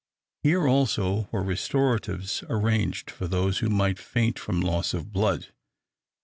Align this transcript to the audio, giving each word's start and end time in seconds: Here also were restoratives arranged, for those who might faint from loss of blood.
Here 0.41 0.67
also 0.67 1.29
were 1.31 1.43
restoratives 1.43 2.43
arranged, 2.49 3.11
for 3.11 3.27
those 3.27 3.59
who 3.59 3.69
might 3.69 3.99
faint 3.99 4.39
from 4.39 4.59
loss 4.59 4.95
of 4.95 5.11
blood. 5.13 5.53